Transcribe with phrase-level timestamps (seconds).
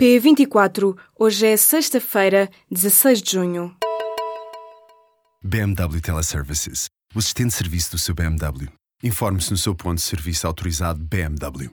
[0.00, 0.96] P24.
[1.14, 3.76] Hoje é sexta-feira, 16 de junho.
[5.44, 6.88] BMW Teleservices.
[7.14, 8.70] O assistente de serviço do seu BMW.
[9.04, 11.70] Informe-se no seu ponto de serviço autorizado BMW.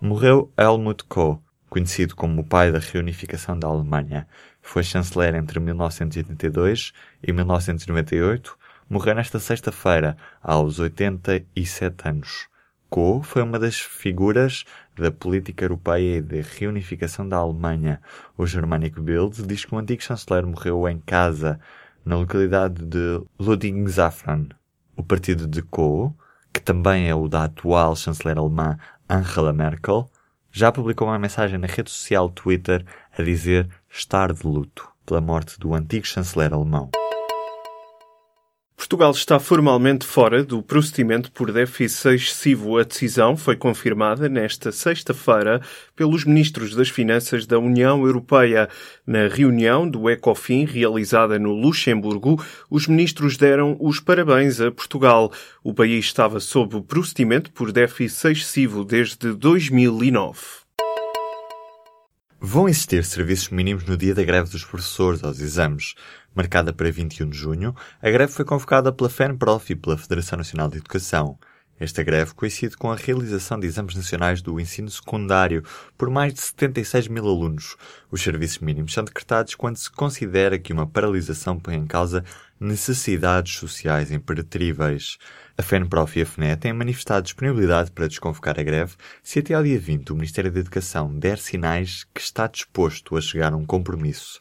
[0.00, 4.28] Morreu Helmut Kohl, conhecido como o pai da reunificação da Alemanha.
[4.62, 8.56] Foi chanceler entre 1982 e 1998.
[8.88, 12.46] Morreu nesta sexta-feira, aos 87 anos.
[12.90, 14.64] Kohl foi uma das figuras
[14.96, 18.00] da política europeia e de reunificação da Alemanha.
[18.36, 21.60] O Germanic Bild diz que o antigo chanceler morreu em casa,
[22.04, 24.48] na localidade de Ludwigshafen.
[24.96, 26.16] O partido de Kohl,
[26.52, 30.10] que também é o da atual chanceler alemã Angela Merkel,
[30.50, 32.84] já publicou uma mensagem na rede social Twitter
[33.16, 36.90] a dizer estar de luto pela morte do antigo chanceler alemão.
[38.88, 42.78] Portugal está formalmente fora do procedimento por déficit excessivo.
[42.78, 45.60] A decisão foi confirmada nesta sexta-feira
[45.94, 48.66] pelos ministros das Finanças da União Europeia.
[49.06, 55.30] Na reunião do ECOFIN realizada no Luxemburgo, os ministros deram os parabéns a Portugal.
[55.62, 60.67] O país estava sob o procedimento por déficit excessivo desde 2009.
[62.40, 65.96] Vão existir serviços mínimos no dia da greve dos professores aos exames.
[66.32, 70.68] Marcada para 21 de junho, a greve foi convocada pela FENPROF e pela Federação Nacional
[70.68, 71.36] de Educação.
[71.80, 75.62] Esta greve coincide com a realização de exames nacionais do ensino secundário
[75.96, 77.76] por mais de 76 mil alunos.
[78.10, 82.24] Os serviços mínimos são decretados quando se considera que uma paralisação põe em causa
[82.60, 85.18] necessidades sociais imperecíveis.
[85.56, 89.62] A FENPROF e a FNE têm manifestado disponibilidade para desconvocar a greve se até ao
[89.62, 93.64] dia 20 o Ministério da Educação der sinais que está disposto a chegar a um
[93.64, 94.38] compromisso.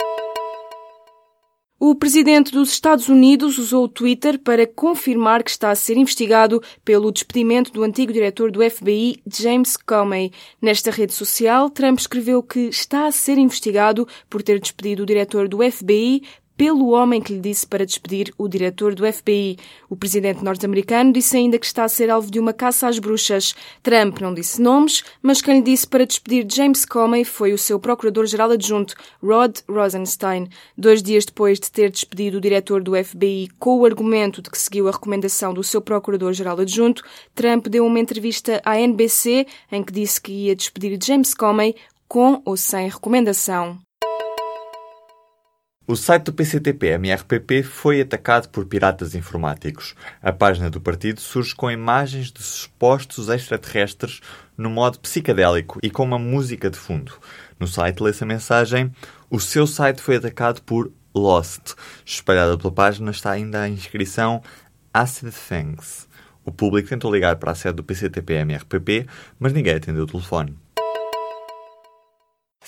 [1.79, 6.59] O presidente dos Estados Unidos usou o Twitter para confirmar que está a ser investigado
[6.83, 10.31] pelo despedimento do antigo diretor do FBI, James Comey.
[10.59, 15.47] Nesta rede social, Trump escreveu que está a ser investigado por ter despedido o diretor
[15.47, 16.23] do FBI
[16.57, 19.57] pelo homem que lhe disse para despedir o diretor do FBI.
[19.87, 23.53] O presidente norte-americano disse ainda que está a ser alvo de uma caça às bruxas.
[23.83, 27.79] Trump não disse nomes, mas quem lhe disse para despedir James Comey foi o seu
[27.79, 30.49] procurador-geral adjunto, Rod Rosenstein.
[30.75, 34.57] Dois dias depois de ter despedido o diretor do FBI com o argumento de que
[34.57, 37.03] seguiu a recomendação do seu procurador-geral adjunto,
[37.35, 41.75] Trump deu uma entrevista à NBC em que disse que ia despedir James Comey
[42.07, 43.86] com ou sem recomendação.
[45.89, 49.95] O site do PCTP-MRPP foi atacado por piratas informáticos.
[50.21, 54.19] A página do partido surge com imagens de supostos extraterrestres
[54.57, 57.13] no modo psicadélico e com uma música de fundo.
[57.57, 58.91] No site lê-se a mensagem:
[59.29, 61.73] O seu site foi atacado por Lost.
[62.05, 64.43] Espalhada pela página está ainda a inscrição
[64.93, 66.05] Acid Things.
[66.43, 69.07] O público tentou ligar para a sede do PCTP-MRPP,
[69.39, 70.66] mas ninguém atendeu o telefone.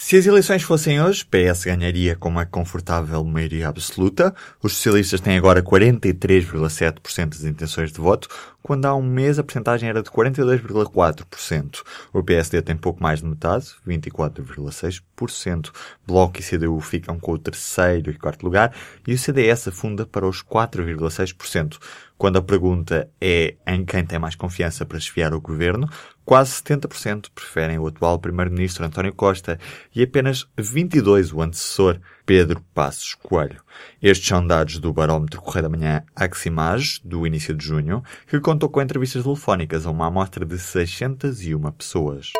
[0.01, 4.33] Se as eleições fossem hoje, PS ganharia com uma confortável maioria absoluta.
[4.63, 8.29] Os socialistas têm agora 43,7% das intenções de voto,
[8.63, 11.81] quando há um mês a porcentagem era de 42,4%.
[12.13, 15.69] O PSD tem pouco mais de metade, 24,6%.
[16.07, 18.73] Bloco e CDU ficam com o terceiro e quarto lugar
[19.05, 21.77] e o CDS afunda para os 4,6%.
[22.19, 25.89] Quando a pergunta é em quem tem mais confiança para esfiar o governo,
[26.25, 29.57] quase 70% preferem o atual primeiro-ministro António Costa
[29.95, 33.61] e apenas 22% o antecessor Pedro Passos Coelho.
[34.01, 38.67] Estes são dados do barómetro Correio da Manhã Aximage, do início de junho, que contou
[38.67, 42.33] com entrevistas telefónicas a uma amostra de 601 pessoas.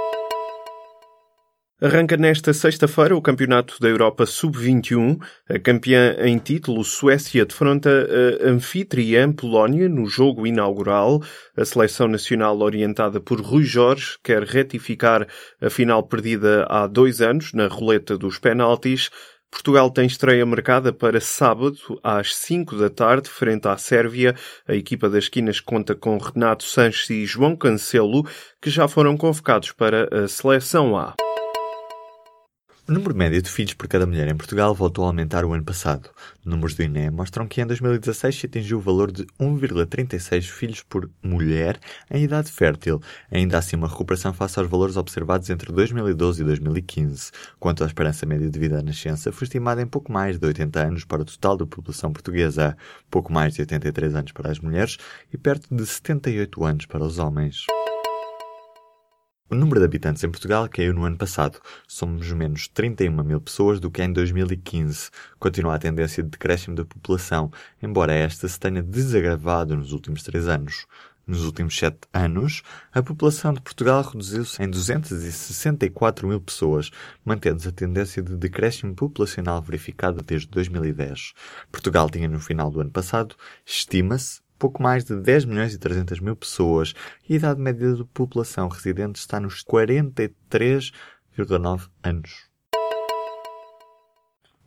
[1.81, 5.17] Arranca nesta sexta-feira o Campeonato da Europa Sub-21.
[5.49, 11.23] A campeã em título, Suécia, defronta a anfitriã Polónia no jogo inaugural.
[11.55, 15.25] A seleção nacional, orientada por Rui Jorge, quer retificar
[15.61, 19.09] a final perdida há dois anos na roleta dos penaltis.
[19.49, 24.35] Portugal tem estreia marcada para sábado, às 5 da tarde, frente à Sérvia.
[24.67, 28.27] A equipa das esquinas conta com Renato Sanches e João Cancelo,
[28.61, 31.15] que já foram convocados para a seleção A.
[32.89, 35.63] O número médio de filhos por cada mulher em Portugal voltou a aumentar o ano
[35.63, 36.09] passado.
[36.43, 41.07] Números do INE mostram que em 2016 se atingiu o valor de 1,36 filhos por
[41.21, 42.99] mulher em idade fértil,
[43.31, 47.29] ainda assim uma recuperação face aos valores observados entre 2012 e 2015.
[47.59, 50.79] Quanto à esperança média de vida à nascença, foi estimada em pouco mais de 80
[50.79, 52.75] anos para o total da população portuguesa,
[53.11, 54.97] pouco mais de 83 anos para as mulheres
[55.31, 57.67] e perto de 78 anos para os homens.
[59.51, 61.59] O número de habitantes em Portugal caiu no ano passado.
[61.87, 65.09] Somos menos 31 mil pessoas do que em 2015.
[65.39, 67.51] Continua a tendência de decréscimo da população,
[67.81, 70.85] embora esta se tenha desagravado nos últimos três anos.
[71.25, 72.61] Nos últimos sete anos,
[72.93, 76.91] a população de Portugal reduziu-se em 264 mil pessoas,
[77.25, 81.33] mantendo-se a tendência de decréscimo populacional verificada desde 2010.
[81.71, 83.35] Portugal tinha no final do ano passado,
[83.65, 86.93] estima-se, pouco mais de 10 milhões e 300 mil pessoas
[87.27, 92.49] e a idade média da população residente está nos 43,9 anos.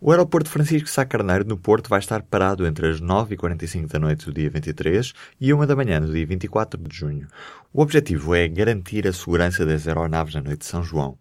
[0.04, 4.26] O aeroporto Francisco Sá Carneiro, no Porto, vai estar parado entre as 9h45 da noite
[4.26, 7.28] do dia 23 e 1 da manhã do dia 24 de junho.
[7.72, 11.16] O objetivo é garantir a segurança das aeronaves na noite de São João.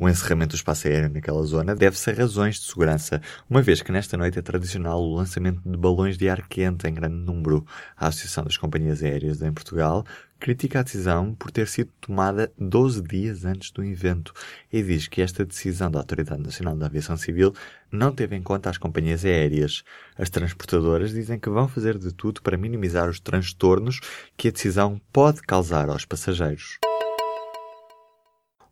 [0.00, 3.90] O encerramento do espaço aéreo naquela zona deve-se a razões de segurança, uma vez que
[3.90, 7.66] nesta noite é tradicional o lançamento de balões de ar quente em grande número.
[7.96, 10.06] A Associação das Companhias Aéreas em Portugal
[10.38, 14.32] critica a decisão por ter sido tomada 12 dias antes do evento
[14.72, 17.52] e diz que esta decisão da Autoridade Nacional da Aviação Civil
[17.90, 19.82] não teve em conta as companhias aéreas.
[20.16, 23.98] As transportadoras dizem que vão fazer de tudo para minimizar os transtornos
[24.36, 26.78] que a decisão pode causar aos passageiros.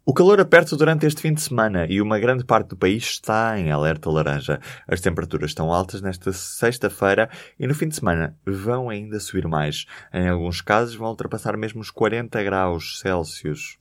[0.09, 3.59] O calor aperta durante este fim de semana e uma grande parte do país está
[3.59, 4.61] em alerta laranja.
[4.87, 9.85] As temperaturas estão altas nesta sexta-feira e no fim de semana vão ainda subir mais.
[10.15, 13.79] Em alguns casos vão ultrapassar mesmo os 40 graus Celsius.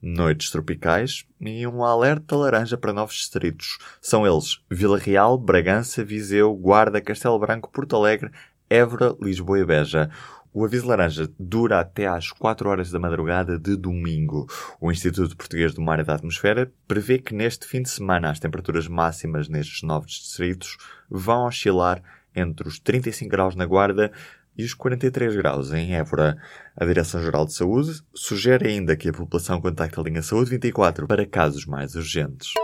[0.00, 3.76] Noites tropicais e um alerta laranja para novos distritos.
[4.00, 8.30] São eles Vila Real, Bragança, Viseu, Guarda, Castelo Branco, Porto Alegre,
[8.68, 10.10] Évora, Lisboa e Beja.
[10.52, 14.46] O aviso laranja dura até às 4 horas da madrugada de domingo.
[14.80, 18.40] O Instituto Português do Mar e da Atmosfera prevê que neste fim de semana as
[18.40, 20.78] temperaturas máximas nestes novos distritos
[21.10, 22.02] vão oscilar
[22.34, 24.10] entre os 35 graus na Guarda
[24.56, 26.38] e os 43 graus em Évora.
[26.74, 31.26] A Direção-Geral de Saúde sugere ainda que a população contacte a linha Saúde 24 para
[31.26, 32.54] casos mais urgentes.